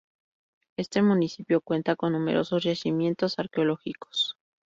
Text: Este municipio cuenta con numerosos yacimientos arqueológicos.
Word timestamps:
Este 0.77 1.03
municipio 1.03 1.61
cuenta 1.61 1.95
con 1.95 2.13
numerosos 2.13 2.63
yacimientos 2.63 3.37
arqueológicos. 3.37 4.35